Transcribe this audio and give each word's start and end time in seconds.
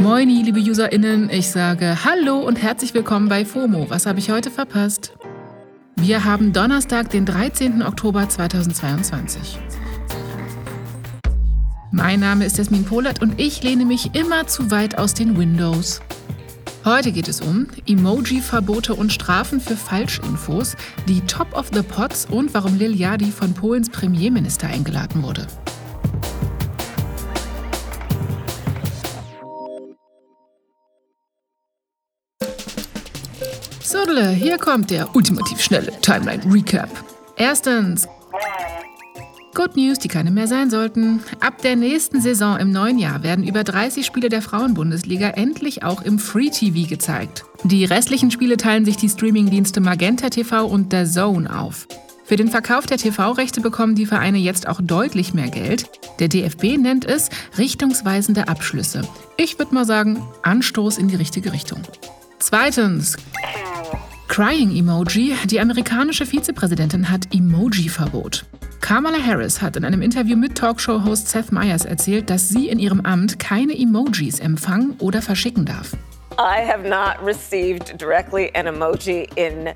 Moini, 0.00 0.42
liebe 0.42 0.60
UserInnen, 0.60 1.30
ich 1.30 1.50
sage 1.50 2.04
Hallo 2.04 2.38
und 2.38 2.62
herzlich 2.62 2.94
willkommen 2.94 3.28
bei 3.28 3.44
FOMO. 3.44 3.88
Was 3.88 4.06
habe 4.06 4.18
ich 4.18 4.30
heute 4.30 4.50
verpasst? 4.50 5.12
Wir 5.96 6.24
haben 6.24 6.52
Donnerstag, 6.52 7.10
den 7.10 7.24
13. 7.24 7.82
Oktober 7.82 8.28
2022. 8.28 9.58
Mein 11.90 12.20
Name 12.20 12.44
ist 12.44 12.58
Jasmin 12.58 12.84
Polat 12.84 13.22
und 13.22 13.40
ich 13.40 13.62
lehne 13.62 13.84
mich 13.84 14.14
immer 14.14 14.46
zu 14.46 14.70
weit 14.70 14.98
aus 14.98 15.14
den 15.14 15.38
Windows. 15.38 16.00
Heute 16.84 17.12
geht 17.12 17.28
es 17.28 17.40
um 17.40 17.66
Emoji-Verbote 17.86 18.94
und 18.94 19.10
Strafen 19.10 19.58
für 19.58 19.76
Falschinfos, 19.76 20.76
die 21.08 21.22
Top 21.22 21.56
of 21.56 21.70
the 21.72 21.82
Pots 21.82 22.26
und 22.26 22.52
warum 22.52 22.76
Lil 22.76 22.94
Yadi 22.94 23.30
von 23.30 23.54
Polens 23.54 23.88
Premierminister 23.88 24.66
eingeladen 24.68 25.22
wurde. 25.22 25.46
Sodele, 33.94 34.30
hier 34.30 34.58
kommt 34.58 34.90
der 34.90 35.14
ultimativ 35.14 35.60
schnelle 35.60 35.92
Timeline 36.00 36.42
Recap. 36.52 36.90
Erstens, 37.36 38.08
Good 39.54 39.76
News, 39.76 40.00
die 40.00 40.08
keine 40.08 40.32
mehr 40.32 40.48
sein 40.48 40.68
sollten. 40.68 41.22
Ab 41.38 41.62
der 41.62 41.76
nächsten 41.76 42.20
Saison 42.20 42.58
im 42.58 42.72
neuen 42.72 42.98
Jahr 42.98 43.22
werden 43.22 43.46
über 43.46 43.62
30 43.62 44.04
Spiele 44.04 44.30
der 44.30 44.42
Frauenbundesliga 44.42 45.28
endlich 45.28 45.84
auch 45.84 46.02
im 46.02 46.18
Free 46.18 46.50
TV 46.50 46.88
gezeigt. 46.88 47.44
Die 47.62 47.84
restlichen 47.84 48.32
Spiele 48.32 48.56
teilen 48.56 48.84
sich 48.84 48.96
die 48.96 49.08
Streamingdienste 49.08 49.80
Magenta 49.80 50.28
TV 50.28 50.66
und 50.66 50.92
The 50.92 51.04
Zone 51.04 51.56
auf. 51.56 51.86
Für 52.24 52.34
den 52.34 52.48
Verkauf 52.48 52.86
der 52.86 52.98
TV-Rechte 52.98 53.60
bekommen 53.60 53.94
die 53.94 54.06
Vereine 54.06 54.38
jetzt 54.38 54.66
auch 54.66 54.80
deutlich 54.82 55.34
mehr 55.34 55.50
Geld. 55.50 55.86
Der 56.18 56.26
DFB 56.26 56.78
nennt 56.78 57.04
es 57.04 57.28
richtungsweisende 57.58 58.48
Abschlüsse. 58.48 59.02
Ich 59.36 59.56
würde 59.60 59.72
mal 59.72 59.84
sagen, 59.84 60.20
Anstoß 60.42 60.98
in 60.98 61.06
die 61.06 61.16
richtige 61.16 61.52
Richtung. 61.52 61.80
Zweitens, 62.40 63.16
Crying 64.34 64.76
Emoji. 64.76 65.36
Die 65.44 65.60
amerikanische 65.60 66.26
Vizepräsidentin 66.26 67.08
hat 67.08 67.32
Emoji-Verbot. 67.32 68.44
Kamala 68.80 69.18
Harris 69.24 69.62
hat 69.62 69.76
in 69.76 69.84
einem 69.84 70.02
Interview 70.02 70.36
mit 70.36 70.56
Talkshow-Host 70.56 71.28
Seth 71.28 71.52
Meyers 71.52 71.84
erzählt, 71.84 72.28
dass 72.30 72.48
sie 72.48 72.66
in 72.66 72.80
ihrem 72.80 73.02
Amt 73.02 73.38
keine 73.38 73.78
Emojis 73.78 74.40
empfangen 74.40 74.96
oder 74.98 75.22
verschicken 75.22 75.64
darf. 75.64 75.92
I 76.32 76.68
have 76.68 76.82
not 76.82 77.24
received 77.24 77.96
directly 78.00 78.50
an 78.56 78.66
emoji 78.66 79.28
in 79.36 79.68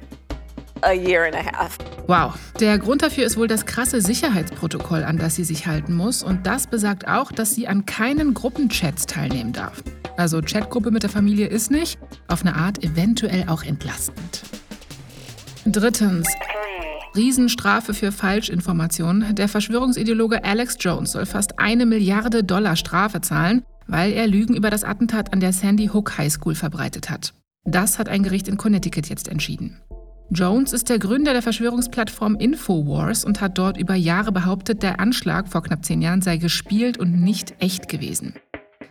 a 0.83 0.93
year 0.93 1.25
and 1.25 1.37
a 1.37 1.57
half. 1.57 1.79
Wow. 2.09 2.35
Der 2.59 2.79
Grund 2.79 3.03
dafür 3.03 3.27
ist 3.27 3.37
wohl 3.37 3.47
das 3.47 3.65
krasse 3.65 4.01
Sicherheitsprotokoll, 4.01 5.05
an 5.05 5.19
das 5.19 5.37
sie 5.37 5.45
sich 5.45 5.69
halten 5.69 5.95
muss. 5.95 6.25
Und 6.25 6.49
das 6.49 6.67
besagt 6.67 7.07
auch, 7.07 7.31
dass 7.31 7.55
sie 7.55 7.69
an 7.69 7.87
keinen 7.87 8.35
Gruppenchats 8.35 9.07
teilnehmen 9.07 9.53
darf. 9.53 9.85
Also 10.17 10.41
Chatgruppe 10.41 10.91
mit 10.91 11.05
der 11.05 11.11
Familie 11.11 11.47
ist 11.47 11.71
nicht, 11.71 11.97
auf 12.27 12.41
eine 12.41 12.57
Art 12.57 12.83
eventuell 12.83 13.45
auch 13.49 13.63
entlastend. 13.63 14.48
Drittens. 15.71 16.27
Riesenstrafe 17.15 17.93
für 17.93 18.11
Falschinformationen. 18.11 19.35
Der 19.35 19.49
Verschwörungsideologe 19.49 20.43
Alex 20.43 20.79
Jones 20.81 21.13
soll 21.13 21.27
fast 21.27 21.59
eine 21.59 21.85
Milliarde 21.85 22.43
Dollar 22.43 22.75
Strafe 22.75 23.21
zahlen, 23.21 23.65
weil 23.87 24.13
er 24.13 24.27
Lügen 24.27 24.57
über 24.57 24.71
das 24.71 24.83
Attentat 24.83 25.33
an 25.35 25.41
der 25.41 25.53
Sandy 25.53 25.89
Hook 25.89 26.17
High 26.17 26.33
School 26.33 26.55
verbreitet 26.55 27.11
hat. 27.11 27.35
Das 27.67 27.99
hat 27.99 28.09
ein 28.09 28.23
Gericht 28.23 28.49
in 28.49 28.57
Connecticut 28.57 29.11
jetzt 29.11 29.29
entschieden. 29.29 29.79
Jones 30.31 30.73
ist 30.73 30.89
der 30.89 30.99
Gründer 30.99 31.35
der 31.35 31.43
Verschwörungsplattform 31.43 32.37
Infowars 32.37 33.25
und 33.25 33.43
hat 33.43 33.59
dort 33.59 33.77
über 33.79 33.95
Jahre 33.95 34.33
behauptet, 34.33 34.83
der 34.83 35.01
Anschlag 35.01 35.49
vor 35.49 35.63
knapp 35.63 35.85
zehn 35.85 36.01
Jahren 36.01 36.23
sei 36.23 36.39
gespielt 36.39 36.97
und 36.97 37.21
nicht 37.21 37.55
echt 37.59 37.91
gewesen. 37.91 38.35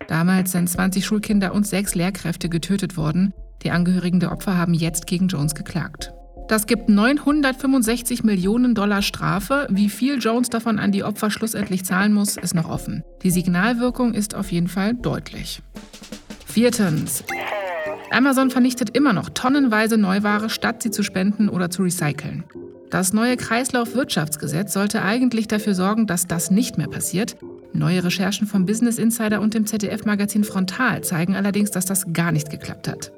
Damals 0.08 0.52
sind 0.52 0.70
20 0.70 1.04
Schulkinder 1.04 1.56
und 1.56 1.66
sechs 1.66 1.96
Lehrkräfte 1.96 2.50
getötet 2.50 2.98
worden. 2.98 3.34
Die 3.64 3.72
Angehörigen 3.72 4.20
der 4.20 4.32
Opfer 4.32 4.58
haben 4.58 4.76
jetzt 4.76 5.08
gegen 5.08 5.28
Jones 5.28 5.56
geklagt. 5.56 6.14
Das 6.48 6.66
gibt 6.66 6.88
965 6.88 8.24
Millionen 8.24 8.74
Dollar 8.74 9.02
Strafe. 9.02 9.68
Wie 9.70 9.90
viel 9.90 10.18
Jones 10.18 10.50
davon 10.50 10.80
an 10.80 10.94
die 10.94 11.04
Opfer 11.04 11.30
schlussendlich 11.30 11.84
zahlen 11.84 12.14
muss, 12.14 12.38
ist 12.38 12.56
noch 12.56 12.70
offen. 12.70 13.04
Die 13.24 13.32
Signalwirkung 13.32 14.14
ist 14.14 14.34
auf 14.34 14.52
jeden 14.52 14.70
Fall 14.70 14.94
deutlich. 14.94 15.62
Viertens. 16.46 17.26
Amazon 18.12 18.50
vernichtet 18.50 18.96
immer 18.96 19.12
noch 19.12 19.30
tonnenweise 19.30 19.98
Neuware, 19.98 20.50
statt 20.50 20.82
sie 20.82 20.92
zu 20.92 21.04
spenden 21.04 21.50
oder 21.50 21.70
zu 21.70 21.84
recyceln. 21.84 22.46
Das 22.90 23.12
neue 23.12 23.36
Kreislaufwirtschaftsgesetz 23.36 24.72
sollte 24.72 25.02
eigentlich 25.02 25.50
dafür 25.50 25.76
sorgen, 25.76 26.08
dass 26.08 26.28
das 26.28 26.50
nicht 26.50 26.78
mehr 26.78 26.88
passiert. 26.88 27.36
Neue 27.74 28.06
Recherchen 28.06 28.48
vom 28.48 28.66
Business 28.66 28.98
Insider 28.98 29.42
und 29.42 29.54
dem 29.54 29.66
ZDF-Magazin 29.66 30.46
Frontal 30.46 31.04
zeigen 31.04 31.36
allerdings, 31.36 31.72
dass 31.72 31.86
das 31.86 32.14
gar 32.14 32.32
nicht 32.32 32.50
geklappt 32.50 32.88
hat. 32.88 33.12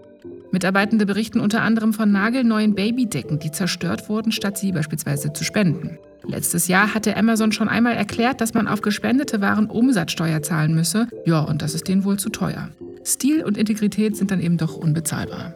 Mitarbeitende 0.52 1.06
berichten 1.06 1.40
unter 1.40 1.62
anderem 1.62 1.94
von 1.94 2.12
nagelneuen 2.12 2.74
Babydecken, 2.76 3.40
die 3.40 3.52
zerstört 3.52 4.10
wurden, 4.10 4.32
statt 4.32 4.58
sie 4.58 4.72
beispielsweise 4.72 5.32
zu 5.34 5.44
spenden. 5.44 6.00
Letztes 6.24 6.68
Jahr 6.68 6.94
hatte 6.94 7.16
Amazon 7.16 7.52
schon 7.52 7.70
einmal 7.70 7.94
erklärt, 7.94 8.42
dass 8.42 8.54
man 8.54 8.68
auf 8.68 8.82
gespendete 8.82 9.42
Waren 9.42 9.68
Umsatzsteuer 9.68 10.42
zahlen 10.42 10.76
müsse. 10.76 11.08
Ja, 11.26 11.42
und 11.42 11.62
das 11.62 11.74
ist 11.74 11.88
denen 11.88 12.04
wohl 12.04 12.18
zu 12.18 12.30
teuer. 12.30 12.70
Stil 13.06 13.44
und 13.44 13.58
Integrität 13.58 14.18
sind 14.18 14.32
dann 14.32 14.42
eben 14.42 14.58
doch 14.58 14.76
unbezahlbar. 14.76 15.56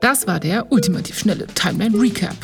Das 0.00 0.26
war 0.26 0.40
der 0.40 0.70
ultimativ 0.70 1.18
schnelle 1.18 1.46
Timeline 1.46 1.98
Recap. 1.98 2.36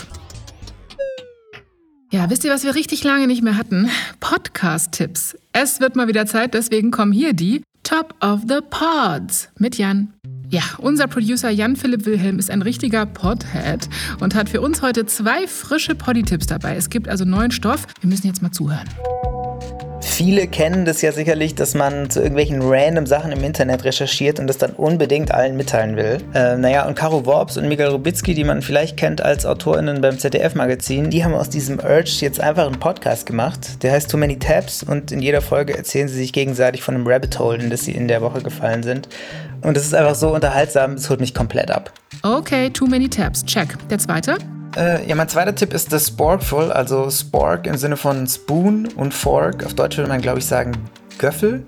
Ja, 2.13 2.29
wisst 2.29 2.45
ihr, 2.45 2.51
was 2.51 2.65
wir 2.65 2.75
richtig 2.75 3.05
lange 3.05 3.27
nicht 3.27 3.43
mehr 3.43 3.57
hatten? 3.57 3.89
Podcast-Tipps. 4.19 5.37
Es 5.53 5.81
wird 5.81 5.95
mal 5.95 6.09
wieder 6.09 6.27
Zeit, 6.27 6.55
deswegen 6.55 6.91
kommen 6.91 7.13
hier 7.13 7.35
die 7.35 7.63
Top 7.85 8.15
of 8.21 8.41
the 8.49 8.61
Pods 8.69 9.49
mit 9.59 9.77
Jan. 9.79 10.13
Ja, 10.53 10.63
unser 10.79 11.07
Producer 11.07 11.49
Jan-Philipp 11.49 12.07
Wilhelm 12.07 12.41
ist 12.41 12.51
ein 12.51 12.63
richtiger 12.63 13.07
Podhead 13.07 13.89
und 14.19 14.35
hat 14.35 14.49
für 14.49 14.61
uns 14.61 14.83
heute 14.83 15.07
zwei 15.07 15.47
frische 15.47 15.95
Poddy-Tipps 15.95 16.49
dabei. 16.49 16.75
Es 16.75 16.91
gibt 16.91 17.09
also 17.09 17.25
neuen 17.25 17.53
Stoff. 17.53 17.87
Wir 18.01 18.11
müssen 18.11 18.27
jetzt 18.27 18.43
mal 18.43 18.51
zuhören. 18.51 18.89
Viele 20.21 20.49
kennen 20.49 20.85
das 20.85 21.01
ja 21.01 21.13
sicherlich, 21.13 21.55
dass 21.55 21.73
man 21.73 22.11
zu 22.11 22.21
irgendwelchen 22.21 22.61
random 22.61 23.07
Sachen 23.07 23.33
im 23.33 23.43
Internet 23.43 23.85
recherchiert 23.85 24.39
und 24.39 24.49
das 24.49 24.59
dann 24.59 24.73
unbedingt 24.73 25.33
allen 25.33 25.57
mitteilen 25.57 25.97
will. 25.97 26.19
Äh, 26.35 26.59
naja, 26.59 26.87
und 26.87 26.95
Caro 26.95 27.25
Worps 27.25 27.57
und 27.57 27.67
Miguel 27.69 27.87
Rubitzky, 27.87 28.35
die 28.35 28.45
man 28.45 28.61
vielleicht 28.61 28.99
kennt 28.99 29.23
als 29.23 29.47
AutorInnen 29.47 30.03
beim 30.03 30.19
ZDF-Magazin, 30.19 31.09
die 31.09 31.25
haben 31.25 31.33
aus 31.33 31.49
diesem 31.49 31.79
Urge 31.79 32.19
jetzt 32.21 32.39
einfach 32.39 32.67
einen 32.67 32.79
Podcast 32.79 33.25
gemacht. 33.25 33.83
Der 33.83 33.93
heißt 33.93 34.11
Too 34.11 34.19
Many 34.19 34.39
Tabs 34.39 34.83
und 34.83 35.11
in 35.11 35.23
jeder 35.23 35.41
Folge 35.41 35.75
erzählen 35.75 36.07
sie 36.07 36.17
sich 36.17 36.35
gegenseitig 36.35 36.83
von 36.83 36.97
einem 36.97 37.07
Rabbit 37.07 37.39
Hole, 37.39 37.57
in 37.57 37.71
das 37.71 37.87
sie 37.87 37.93
in 37.93 38.07
der 38.07 38.21
Woche 38.21 38.43
gefallen 38.43 38.83
sind. 38.83 39.09
Und 39.63 39.75
das 39.75 39.87
ist 39.87 39.95
einfach 39.95 40.17
so 40.17 40.35
unterhaltsam, 40.35 40.93
es 40.93 41.09
holt 41.09 41.21
mich 41.21 41.33
komplett 41.33 41.71
ab. 41.71 41.95
Okay, 42.23 42.69
Too 42.69 42.85
Many 42.85 43.09
Tabs, 43.09 43.43
check. 43.47 43.75
Der 43.89 43.97
zweite? 43.97 44.37
Äh, 44.77 45.07
ja, 45.09 45.15
mein 45.17 45.29
zweiter 45.29 45.55
Tipp 45.55 45.75
ist 45.75 45.93
das 45.93 46.09
Sporkful, 46.09 46.71
also 46.71 47.11
Spork 47.11 47.67
im 47.67 47.77
Sinne 47.77 47.97
von 47.97 48.27
Spoon 48.27 48.89
und 48.97 49.13
Fork. 49.13 49.65
Auf 49.65 49.75
Deutsch 49.75 49.97
würde 49.97 50.09
man, 50.09 50.21
glaube 50.21 50.39
ich, 50.39 50.47
sagen 50.47 50.73
Göffel. 51.19 51.65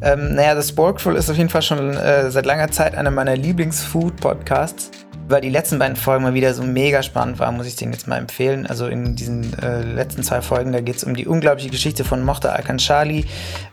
Ähm, 0.00 0.34
naja, 0.34 0.54
das 0.54 0.68
Sporkful 0.68 1.16
ist 1.16 1.30
auf 1.30 1.36
jeden 1.36 1.48
Fall 1.48 1.62
schon 1.62 1.96
äh, 1.96 2.30
seit 2.30 2.46
langer 2.46 2.70
Zeit 2.70 2.94
einer 2.94 3.10
meiner 3.10 3.36
Lieblings-Food-Podcasts 3.36 4.90
weil 5.28 5.40
die 5.40 5.50
letzten 5.50 5.78
beiden 5.78 5.96
Folgen 5.96 6.24
mal 6.24 6.34
wieder 6.34 6.54
so 6.54 6.62
mega 6.62 7.02
spannend 7.02 7.38
waren, 7.38 7.56
muss 7.56 7.66
ich 7.66 7.76
den 7.76 7.92
jetzt 7.92 8.08
mal 8.08 8.18
empfehlen. 8.18 8.66
Also 8.66 8.86
in 8.86 9.16
diesen 9.16 9.56
äh, 9.58 9.82
letzten 9.82 10.22
zwei 10.22 10.42
Folgen, 10.42 10.72
da 10.72 10.80
geht 10.80 10.96
es 10.96 11.04
um 11.04 11.14
die 11.14 11.26
unglaubliche 11.26 11.70
Geschichte 11.70 12.04
von 12.04 12.24
Mokhtar 12.24 12.54
Al-Kanshali. 12.54 13.24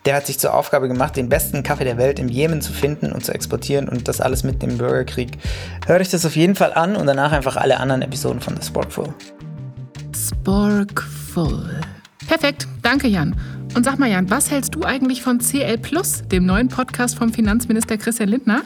Der 0.05 0.15
hat 0.15 0.27
sich 0.27 0.39
zur 0.39 0.53
Aufgabe 0.53 0.87
gemacht, 0.87 1.15
den 1.15 1.29
besten 1.29 1.63
Kaffee 1.63 1.83
der 1.83 1.97
Welt 1.97 2.19
im 2.19 2.29
Jemen 2.29 2.61
zu 2.61 2.71
finden 2.71 3.11
und 3.11 3.25
zu 3.25 3.33
exportieren 3.33 3.89
und 3.89 4.07
das 4.07 4.21
alles 4.21 4.43
mit 4.43 4.61
dem 4.61 4.77
Bürgerkrieg. 4.77 5.37
Hört 5.85 6.01
euch 6.01 6.09
das 6.09 6.25
auf 6.25 6.35
jeden 6.35 6.55
Fall 6.55 6.73
an 6.73 6.95
und 6.95 7.05
danach 7.07 7.31
einfach 7.31 7.57
alle 7.57 7.79
anderen 7.79 8.01
Episoden 8.01 8.41
von 8.41 8.55
The 8.55 8.65
Sporkful. 8.65 9.13
Sporkful. 10.15 11.81
Perfekt, 12.27 12.67
danke 12.81 13.07
Jan. 13.07 13.35
Und 13.75 13.83
sag 13.83 13.99
mal 13.99 14.09
Jan, 14.09 14.29
was 14.29 14.51
hältst 14.51 14.75
du 14.75 14.83
eigentlich 14.83 15.21
von 15.21 15.39
CL 15.39 15.77
Plus, 15.77 16.23
dem 16.27 16.45
neuen 16.45 16.69
Podcast 16.69 17.17
vom 17.17 17.33
Finanzminister 17.33 17.97
Christian 17.97 18.29
Lindner? 18.29 18.61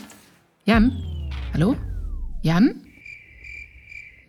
Jan? 0.65 0.91
Hallo? 1.53 1.75
Jan? 2.43 2.75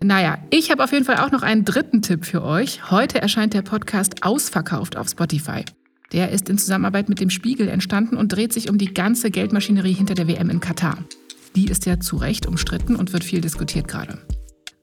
Naja, 0.01 0.39
ich 0.51 0.71
habe 0.71 0.85
auf 0.85 0.93
jeden 0.93 1.05
Fall 1.05 1.17
auch 1.17 1.33
noch 1.33 1.43
einen 1.43 1.65
dritten 1.65 2.01
Tipp 2.01 2.25
für 2.25 2.45
euch. 2.45 2.91
Heute 2.93 3.21
erscheint 3.21 3.55
der 3.55 3.63
Podcast 3.63 4.23
Ausverkauft 4.23 4.97
auf 4.97 5.09
Spotify. 5.09 5.65
Der 6.13 6.31
ist 6.31 6.49
in 6.49 6.57
Zusammenarbeit 6.57 7.09
mit 7.09 7.19
dem 7.19 7.29
Spiegel 7.29 7.69
entstanden 7.69 8.17
und 8.17 8.29
dreht 8.29 8.53
sich 8.53 8.71
um 8.71 8.79
die 8.79 8.95
ganze 8.95 9.33
Geldmaschinerie 9.33 9.95
hinter 9.95 10.15
der 10.15 10.29
WM 10.29 10.49
in 10.49 10.61
Katar. 10.61 10.99
Die 11.57 11.67
ist 11.67 11.87
ja 11.87 11.99
zu 11.99 12.17
Recht 12.17 12.47
umstritten 12.47 12.95
und 12.95 13.13
wird 13.13 13.25
viel 13.25 13.41
diskutiert 13.41 13.89
gerade. 13.89 14.19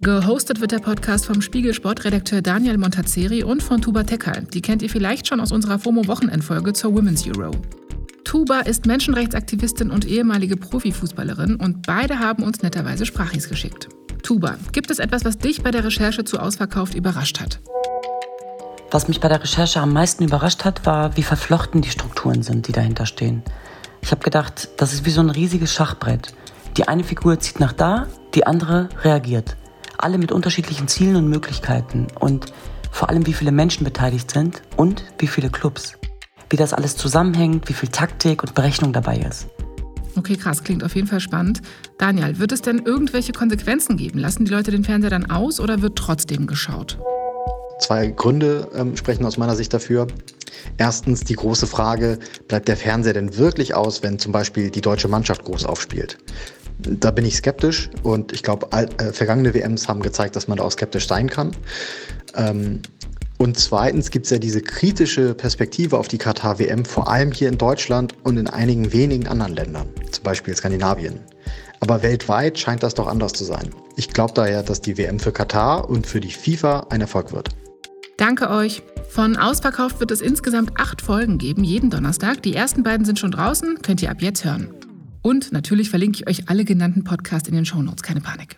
Gehostet 0.01 0.59
wird 0.59 0.73
der 0.73 0.79
Podcast 0.79 1.25
vom 1.25 1.41
Spiegel-Sportredakteur 1.41 2.41
Daniel 2.41 2.77
Montazeri 2.77 3.43
und 3.43 3.63
von 3.63 3.81
Tuba 3.81 4.03
Tekal. 4.03 4.45
Die 4.53 4.61
kennt 4.61 4.81
ihr 4.81 4.89
vielleicht 4.89 5.27
schon 5.27 5.39
aus 5.39 5.53
unserer 5.53 5.79
FOMO-Wochenendfolge 5.79 6.73
zur 6.73 6.93
Women's 6.93 7.25
Euro. 7.27 7.51
Tuba 8.31 8.61
ist 8.61 8.85
Menschenrechtsaktivistin 8.85 9.91
und 9.91 10.07
ehemalige 10.07 10.55
Profifußballerin 10.55 11.57
und 11.57 11.85
beide 11.85 12.19
haben 12.19 12.43
uns 12.43 12.61
netterweise 12.61 13.05
Sprachis 13.05 13.49
geschickt. 13.49 13.89
Tuba, 14.23 14.55
gibt 14.71 14.89
es 14.89 14.99
etwas, 14.99 15.25
was 15.25 15.37
dich 15.37 15.63
bei 15.63 15.69
der 15.69 15.83
Recherche 15.83 16.23
zu 16.23 16.39
Ausverkauft 16.39 16.95
überrascht 16.95 17.41
hat? 17.41 17.59
Was 18.89 19.09
mich 19.09 19.19
bei 19.19 19.27
der 19.27 19.43
Recherche 19.43 19.81
am 19.81 19.91
meisten 19.91 20.23
überrascht 20.23 20.63
hat, 20.63 20.85
war, 20.85 21.17
wie 21.17 21.23
verflochten 21.23 21.81
die 21.81 21.89
Strukturen 21.89 22.41
sind, 22.41 22.69
die 22.69 22.71
dahinter 22.71 23.05
stehen. 23.05 23.43
Ich 23.99 24.11
habe 24.11 24.23
gedacht, 24.23 24.69
das 24.77 24.93
ist 24.93 25.05
wie 25.05 25.11
so 25.11 25.19
ein 25.19 25.29
riesiges 25.29 25.73
Schachbrett. 25.73 26.33
Die 26.77 26.87
eine 26.87 27.03
Figur 27.03 27.37
zieht 27.37 27.59
nach 27.59 27.73
da, 27.73 28.07
die 28.33 28.47
andere 28.47 28.87
reagiert. 29.03 29.57
Alle 29.97 30.17
mit 30.17 30.31
unterschiedlichen 30.31 30.87
Zielen 30.87 31.17
und 31.17 31.27
Möglichkeiten 31.27 32.07
und 32.17 32.45
vor 32.91 33.09
allem 33.09 33.27
wie 33.27 33.33
viele 33.33 33.51
Menschen 33.51 33.83
beteiligt 33.83 34.31
sind 34.31 34.61
und 34.77 35.03
wie 35.19 35.27
viele 35.27 35.49
Clubs. 35.49 35.97
Wie 36.51 36.57
das 36.57 36.73
alles 36.73 36.97
zusammenhängt, 36.97 37.69
wie 37.69 37.73
viel 37.73 37.87
Taktik 37.87 38.43
und 38.43 38.53
Berechnung 38.53 38.91
dabei 38.91 39.17
ist. 39.17 39.47
Okay, 40.17 40.35
krass, 40.35 40.65
klingt 40.65 40.83
auf 40.83 40.95
jeden 40.95 41.07
Fall 41.07 41.21
spannend. 41.21 41.61
Daniel, 41.97 42.39
wird 42.39 42.51
es 42.51 42.61
denn 42.61 42.79
irgendwelche 42.79 43.31
Konsequenzen 43.31 43.95
geben? 43.95 44.19
Lassen 44.19 44.43
die 44.43 44.51
Leute 44.51 44.69
den 44.69 44.83
Fernseher 44.83 45.11
dann 45.11 45.31
aus 45.31 45.61
oder 45.61 45.81
wird 45.81 45.97
trotzdem 45.97 46.47
geschaut? 46.47 46.99
Zwei 47.79 48.07
Gründe 48.07 48.67
ähm, 48.75 48.97
sprechen 48.97 49.25
aus 49.25 49.37
meiner 49.37 49.55
Sicht 49.55 49.73
dafür. 49.73 50.07
Erstens 50.77 51.21
die 51.21 51.35
große 51.35 51.67
Frage, 51.67 52.19
bleibt 52.49 52.67
der 52.67 52.75
Fernseher 52.75 53.13
denn 53.13 53.37
wirklich 53.37 53.73
aus, 53.73 54.03
wenn 54.03 54.19
zum 54.19 54.33
Beispiel 54.33 54.69
die 54.69 54.81
deutsche 54.81 55.07
Mannschaft 55.07 55.45
groß 55.45 55.65
aufspielt? 55.65 56.17
Da 56.79 57.11
bin 57.11 57.25
ich 57.25 57.37
skeptisch 57.37 57.89
und 58.03 58.33
ich 58.33 58.43
glaube, 58.43 58.67
äh, 58.73 59.13
vergangene 59.13 59.53
WMs 59.53 59.87
haben 59.87 60.01
gezeigt, 60.01 60.35
dass 60.35 60.49
man 60.49 60.57
da 60.57 60.65
auch 60.65 60.71
skeptisch 60.71 61.07
sein 61.07 61.29
kann. 61.29 61.55
Ähm, 62.35 62.81
und 63.41 63.57
zweitens 63.57 64.11
gibt 64.11 64.25
es 64.25 64.29
ja 64.29 64.37
diese 64.37 64.61
kritische 64.61 65.33
Perspektive 65.33 65.97
auf 65.97 66.07
die 66.07 66.19
Katar-WM, 66.19 66.85
vor 66.85 67.09
allem 67.09 67.31
hier 67.31 67.49
in 67.49 67.57
Deutschland 67.57 68.13
und 68.23 68.37
in 68.37 68.45
einigen 68.45 68.93
wenigen 68.93 69.27
anderen 69.27 69.55
Ländern, 69.55 69.87
zum 70.11 70.23
Beispiel 70.23 70.55
Skandinavien. 70.55 71.19
Aber 71.79 72.03
weltweit 72.03 72.59
scheint 72.59 72.83
das 72.83 72.93
doch 72.93 73.07
anders 73.07 73.33
zu 73.33 73.43
sein. 73.43 73.71
Ich 73.95 74.09
glaube 74.09 74.33
daher, 74.35 74.61
dass 74.61 74.79
die 74.79 74.95
WM 74.95 75.19
für 75.19 75.31
Katar 75.31 75.89
und 75.89 76.05
für 76.05 76.19
die 76.19 76.29
FIFA 76.29 76.85
ein 76.91 77.01
Erfolg 77.01 77.33
wird. 77.33 77.49
Danke 78.17 78.51
euch. 78.51 78.83
Von 79.09 79.35
Ausverkauft 79.37 79.99
wird 79.99 80.11
es 80.11 80.21
insgesamt 80.21 80.73
acht 80.79 81.01
Folgen 81.01 81.39
geben, 81.39 81.63
jeden 81.63 81.89
Donnerstag. 81.89 82.43
Die 82.43 82.55
ersten 82.55 82.83
beiden 82.83 83.07
sind 83.07 83.17
schon 83.17 83.31
draußen, 83.31 83.81
könnt 83.81 84.03
ihr 84.03 84.11
ab 84.11 84.21
jetzt 84.21 84.45
hören. 84.45 84.69
Und 85.23 85.51
natürlich 85.51 85.89
verlinke 85.89 86.17
ich 86.17 86.27
euch 86.27 86.47
alle 86.47 86.63
genannten 86.63 87.03
Podcasts 87.03 87.49
in 87.49 87.55
den 87.55 87.65
Shownotes, 87.65 88.03
keine 88.03 88.21
Panik. 88.21 88.57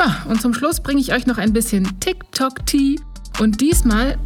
So, 0.00 0.30
und 0.30 0.40
zum 0.40 0.54
Schluss 0.54 0.80
bringe 0.80 0.98
ich 0.98 1.12
euch 1.12 1.26
noch 1.26 1.36
ein 1.36 1.52
bisschen 1.52 1.86
TikTok-Tee. 2.00 2.98
Und 3.38 3.60
diesmal 3.60 4.16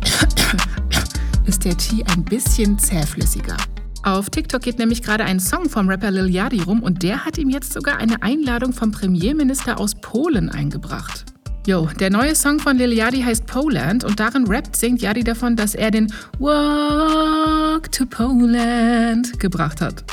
ist 1.46 1.64
der 1.64 1.76
Tee 1.76 2.04
ein 2.14 2.24
bisschen 2.24 2.78
zähflüssiger. 2.78 3.56
Auf 4.04 4.30
TikTok 4.30 4.62
geht 4.62 4.78
nämlich 4.78 5.02
gerade 5.02 5.24
ein 5.24 5.40
Song 5.40 5.68
vom 5.68 5.88
Rapper 5.88 6.12
Lil 6.12 6.28
Yachty 6.32 6.60
rum 6.62 6.80
und 6.80 7.02
der 7.02 7.24
hat 7.24 7.38
ihm 7.38 7.50
jetzt 7.50 7.72
sogar 7.72 7.96
eine 7.96 8.22
Einladung 8.22 8.72
vom 8.72 8.92
Premierminister 8.92 9.80
aus 9.80 9.96
Polen 9.96 10.48
eingebracht. 10.48 11.24
Jo, 11.66 11.88
der 11.98 12.10
neue 12.10 12.36
Song 12.36 12.60
von 12.60 12.76
Lil 12.76 12.92
Yachty 12.92 13.22
heißt 13.22 13.46
Poland 13.46 14.04
und 14.04 14.20
darin 14.20 14.46
rappt 14.46 14.76
singt 14.76 15.02
Yachty 15.02 15.24
davon, 15.24 15.56
dass 15.56 15.74
er 15.74 15.90
den 15.90 16.12
Walk 16.38 17.90
to 17.90 18.06
Poland 18.06 19.40
gebracht 19.40 19.80
hat. 19.80 20.04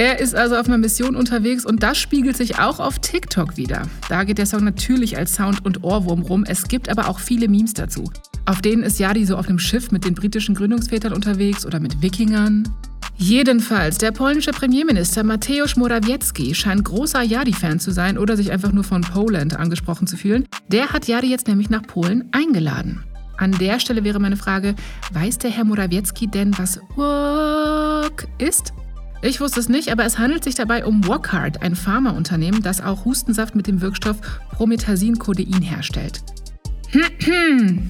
Er 0.00 0.20
ist 0.20 0.36
also 0.36 0.54
auf 0.54 0.68
einer 0.68 0.78
Mission 0.78 1.16
unterwegs 1.16 1.66
und 1.66 1.82
das 1.82 1.98
spiegelt 1.98 2.36
sich 2.36 2.60
auch 2.60 2.78
auf 2.78 3.00
TikTok 3.00 3.56
wieder. 3.56 3.82
Da 4.08 4.22
geht 4.22 4.38
der 4.38 4.46
Song 4.46 4.62
natürlich 4.62 5.18
als 5.18 5.34
Sound 5.34 5.64
und 5.66 5.82
Ohrwurm 5.82 6.22
rum. 6.22 6.44
Es 6.46 6.68
gibt 6.68 6.88
aber 6.88 7.08
auch 7.08 7.18
viele 7.18 7.48
Memes 7.48 7.74
dazu. 7.74 8.04
Auf 8.46 8.62
denen 8.62 8.84
ist 8.84 9.00
Yadi 9.00 9.26
so 9.26 9.36
auf 9.36 9.48
einem 9.48 9.58
Schiff 9.58 9.90
mit 9.90 10.04
den 10.04 10.14
britischen 10.14 10.54
Gründungsvätern 10.54 11.12
unterwegs 11.12 11.66
oder 11.66 11.80
mit 11.80 12.00
Wikingern. 12.00 12.72
Jedenfalls, 13.16 13.98
der 13.98 14.12
polnische 14.12 14.52
Premierminister 14.52 15.24
Mateusz 15.24 15.74
Morawiecki 15.74 16.54
scheint 16.54 16.84
großer 16.84 17.22
Yadi-Fan 17.22 17.80
zu 17.80 17.90
sein 17.90 18.18
oder 18.18 18.36
sich 18.36 18.52
einfach 18.52 18.70
nur 18.70 18.84
von 18.84 19.00
Poland 19.00 19.56
angesprochen 19.56 20.06
zu 20.06 20.16
fühlen. 20.16 20.46
Der 20.68 20.92
hat 20.92 21.08
Yadi 21.08 21.28
jetzt 21.28 21.48
nämlich 21.48 21.70
nach 21.70 21.82
Polen 21.82 22.28
eingeladen. 22.30 23.02
An 23.36 23.50
der 23.50 23.80
Stelle 23.80 24.04
wäre 24.04 24.20
meine 24.20 24.36
Frage, 24.36 24.76
weiß 25.12 25.38
der 25.38 25.50
Herr 25.50 25.64
Morawiecki 25.64 26.28
denn, 26.28 26.56
was 26.56 26.80
Work 26.94 28.28
ist? 28.38 28.72
Ich 29.20 29.40
wusste 29.40 29.58
es 29.58 29.68
nicht, 29.68 29.90
aber 29.90 30.04
es 30.04 30.18
handelt 30.18 30.44
sich 30.44 30.54
dabei 30.54 30.84
um 30.84 31.06
Wockhardt, 31.06 31.62
ein 31.62 31.74
Pharmaunternehmen, 31.74 32.62
das 32.62 32.80
auch 32.80 33.04
Hustensaft 33.04 33.56
mit 33.56 33.66
dem 33.66 33.80
Wirkstoff 33.80 34.18
Promethazin-Codein 34.52 35.62
herstellt. 35.62 36.22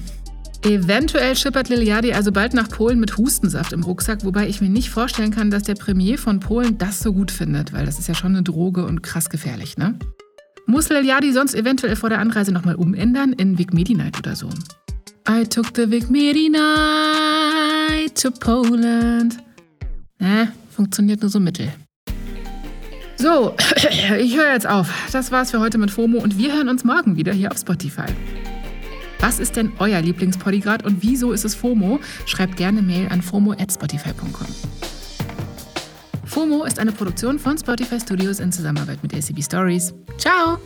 Eventuell 0.63 1.35
schippert 1.37 1.69
Liliadi 1.69 2.11
also 2.11 2.31
bald 2.31 2.53
nach 2.53 2.67
Polen 2.67 2.99
mit 2.99 3.17
Hustensaft 3.17 3.71
im 3.71 3.83
Rucksack, 3.83 4.25
wobei 4.25 4.49
ich 4.49 4.59
mir 4.59 4.69
nicht 4.69 4.89
vorstellen 4.89 5.31
kann, 5.31 5.51
dass 5.51 5.63
der 5.63 5.75
Premier 5.75 6.17
von 6.17 6.39
Polen 6.41 6.77
das 6.77 6.99
so 6.99 7.13
gut 7.13 7.31
findet, 7.31 7.71
weil 7.71 7.85
das 7.85 7.97
ist 7.97 8.07
ja 8.07 8.15
schon 8.15 8.33
eine 8.33 8.43
Droge 8.43 8.85
und 8.85 9.01
krass 9.01 9.29
gefährlich, 9.29 9.77
ne? 9.77 9.97
Muss 10.65 10.89
Liliadi 10.89 11.31
sonst 11.31 11.55
eventuell 11.55 11.95
vor 11.95 12.09
der 12.09 12.19
Anreise 12.19 12.51
nochmal 12.51 12.75
umändern 12.75 13.33
in 13.33 13.57
Vic 13.57 13.73
Medi 13.73 13.95
Night 13.95 14.17
oder 14.19 14.35
so? 14.35 14.49
I 15.27 15.45
took 15.45 15.67
the 15.75 15.89
Vic 15.89 16.09
Medi 16.09 16.49
Night 16.49 18.21
to 18.21 18.29
Poland. 18.31 19.37
Ne, 20.19 20.51
funktioniert 20.79 21.19
nur 21.19 21.29
so 21.29 21.41
mittel. 21.41 21.73
So, 23.17 23.53
ich 24.17 24.37
höre 24.37 24.53
jetzt 24.53 24.65
auf. 24.65 25.09
Das 25.11 25.29
war's 25.29 25.51
für 25.51 25.59
heute 25.59 25.77
mit 25.77 25.91
FOMO 25.91 26.19
und 26.19 26.37
wir 26.37 26.53
hören 26.53 26.69
uns 26.69 26.85
morgen 26.85 27.17
wieder 27.17 27.33
hier 27.33 27.51
auf 27.51 27.57
Spotify. 27.57 28.05
Was 29.19 29.41
ist 29.41 29.57
denn 29.57 29.73
euer 29.79 29.99
Lieblingspodigrat 29.99 30.85
und 30.85 31.03
wieso 31.03 31.33
ist 31.33 31.43
es 31.43 31.53
FOMO? 31.53 31.99
Schreibt 32.25 32.55
gerne 32.55 32.81
Mail 32.81 33.09
an 33.09 33.21
fomo@spotify.com. 33.21 34.47
FOMO 36.23 36.63
ist 36.63 36.79
eine 36.79 36.93
Produktion 36.93 37.39
von 37.39 37.57
Spotify 37.57 37.99
Studios 37.99 38.39
in 38.39 38.53
Zusammenarbeit 38.53 39.03
mit 39.03 39.13
ACB 39.13 39.43
Stories. 39.43 39.93
Ciao! 40.17 40.59